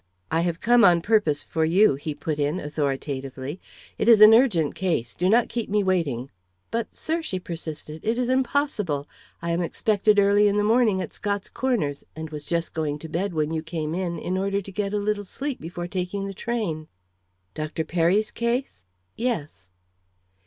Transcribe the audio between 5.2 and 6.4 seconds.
not keep me waiting."